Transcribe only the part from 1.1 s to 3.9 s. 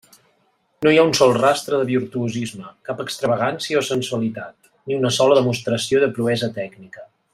sol rastre de virtuosisme, cap extravagància o